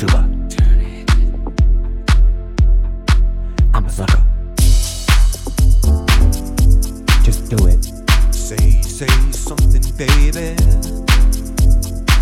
I'm 0.00 0.46
a 3.84 3.90
sucker. 3.90 4.22
Just 7.24 7.50
do 7.50 7.66
it. 7.66 7.82
Say, 8.32 8.80
say 8.82 9.08
something 9.32 9.82
baby. 9.96 10.56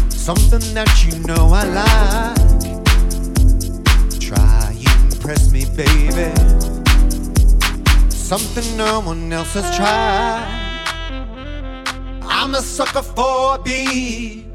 Something 0.08 0.72
that 0.72 1.04
you 1.04 1.18
know 1.26 1.50
I 1.52 1.64
like. 1.64 2.36
Try 4.20 4.74
and 4.74 5.12
impress 5.12 5.52
me 5.52 5.66
baby. 5.76 6.32
Something 8.08 8.76
no 8.78 9.00
one 9.00 9.30
else 9.30 9.52
has 9.52 9.76
tried. 9.76 10.46
I'm 12.22 12.54
a 12.54 12.62
sucker 12.62 13.02
for 13.02 13.56
a 13.56 13.58
beat. 13.62 14.45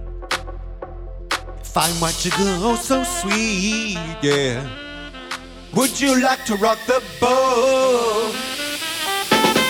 Find 1.74 2.02
what 2.02 2.26
you 2.26 2.32
oh 2.38 2.76
so 2.76 3.02
sweet, 3.02 3.98
yeah. 4.22 4.68
Would 5.74 6.02
you 6.02 6.22
like 6.22 6.44
to 6.48 6.56
rock 6.58 6.78
the 6.86 7.02
boat? 7.22 8.36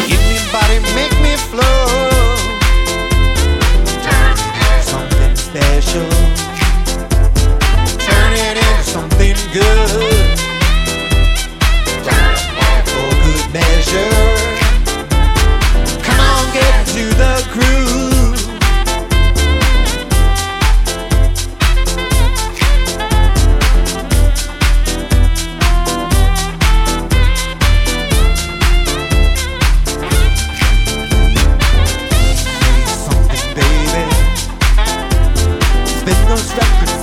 Give 0.08 0.20
me 0.20 0.40
body, 0.52 0.80
make 0.96 1.14
me 1.22 1.36
float. 1.38 2.10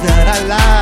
that 0.03 0.29
I 0.29 0.47
lie. 0.47 0.78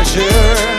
Measure. 0.00 0.69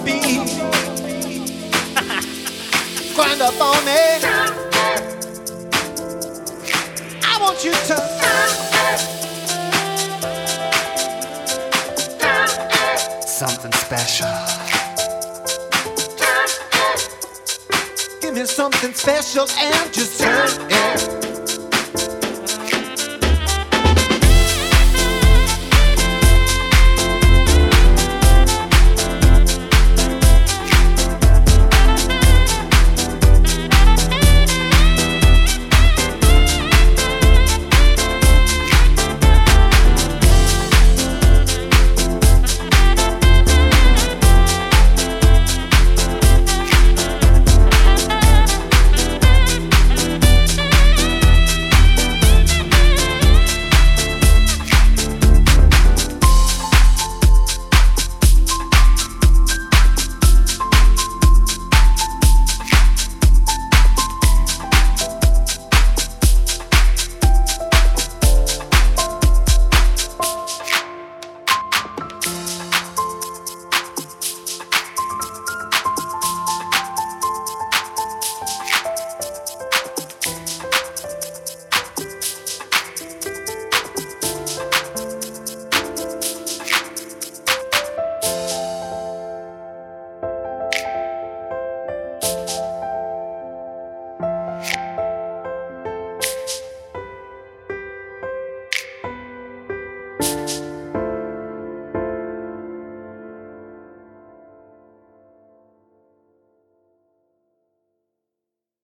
Be, 0.00 0.38
Grind 3.14 3.42
up 3.42 3.60
on 3.60 3.84
it. 3.86 4.24
I 7.22 7.38
want 7.38 7.62
you 7.62 7.72
to. 7.72 7.96
Something 13.26 13.72
special. 13.72 14.28
Give 18.22 18.34
me 18.34 18.46
something 18.46 18.94
special 18.94 19.46
and 19.58 19.92
just 19.92 20.18
turn 20.20 20.48
it. 20.70 21.31